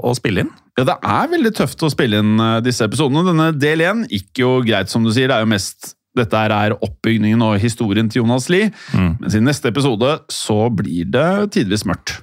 å 0.04 0.14
spille 0.18 0.44
inn. 0.44 0.52
Ja, 0.78 0.86
det 0.92 1.00
er 1.00 1.32
veldig 1.32 1.56
tøft 1.56 1.88
å 1.88 1.92
spille 1.92 2.20
inn 2.20 2.36
disse 2.64 2.86
episodene. 2.88 3.24
Denne 3.32 3.50
del 3.56 3.84
én 3.88 4.06
gikk 4.12 4.44
jo 4.44 4.54
greit, 4.68 4.92
som 4.92 5.08
du 5.08 5.14
sier. 5.16 5.32
Det 5.32 5.40
er 5.40 5.48
jo 5.48 5.54
mest 5.56 5.94
dette 6.20 6.40
er 6.52 6.76
oppbygningen 6.76 7.42
og 7.46 7.60
historien 7.64 8.10
til 8.12 8.26
Jonas 8.26 8.50
Lie. 8.52 8.74
Mens 8.92 9.38
i 9.38 9.44
neste 9.44 9.72
episode 9.72 10.18
så 10.34 10.66
blir 10.74 11.08
det 11.08 11.30
tidvis 11.56 11.88
mørkt. 11.88 12.20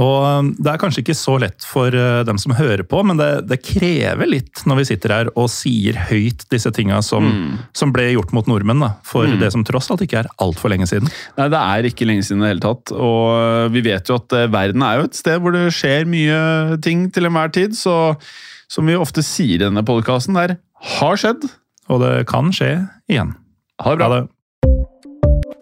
Og 0.00 0.24
um, 0.24 0.50
Det 0.56 0.70
er 0.72 0.80
kanskje 0.80 1.02
ikke 1.02 1.16
så 1.16 1.34
lett 1.42 1.66
for 1.68 1.92
uh, 1.92 2.22
dem 2.24 2.38
som 2.40 2.54
hører 2.56 2.84
på, 2.88 3.02
men 3.04 3.18
det, 3.20 3.28
det 3.50 3.58
krever 3.60 4.30
litt 4.30 4.62
når 4.68 4.80
vi 4.80 4.86
sitter 4.88 5.12
her 5.12 5.30
og 5.36 5.50
sier 5.52 5.98
høyt 6.08 6.46
disse 6.52 6.72
tinga 6.72 7.02
som, 7.04 7.28
som 7.76 7.92
ble 7.92 8.06
gjort 8.14 8.32
mot 8.32 8.48
nordmenn. 8.48 8.80
Da, 8.82 8.94
for 9.04 9.28
det 9.28 9.52
som 9.52 9.66
tross 9.68 9.90
alt 9.92 10.04
ikke 10.06 10.22
er 10.22 10.30
altfor 10.42 10.72
lenge 10.72 10.88
siden. 10.88 11.12
Nei, 11.36 11.50
det 11.52 11.60
er 11.60 11.90
ikke 11.90 12.08
lenge 12.08 12.24
siden 12.24 12.40
i 12.40 12.46
det 12.46 12.54
hele 12.54 12.64
tatt. 12.64 12.94
Og 12.96 13.26
eh, 13.36 13.68
vi 13.74 13.84
vet 13.84 14.08
jo 14.08 14.16
at 14.16 14.36
eh, 14.38 14.48
verden 14.52 14.86
er 14.86 14.98
jo 14.98 15.06
et 15.10 15.18
sted 15.18 15.42
hvor 15.42 15.54
det 15.54 15.66
skjer 15.76 16.08
mye 16.08 16.80
ting 16.84 17.06
til 17.12 17.28
enhver 17.28 17.52
tid. 17.52 17.76
Så 17.78 17.94
som 18.72 18.88
vi 18.88 18.96
ofte 18.96 19.24
sier 19.26 19.58
i 19.60 19.64
denne 19.66 19.84
podkasten, 19.86 20.38
der 20.38 20.56
har 20.96 21.20
skjedd. 21.20 21.44
Og 21.92 22.00
det 22.00 22.14
kan 22.30 22.52
skje 22.54 22.74
igjen. 23.10 23.36
Ha 23.82 23.92
det 23.92 24.00
bra. 24.00 24.08
Ha 24.08 24.22
det. 24.22 24.88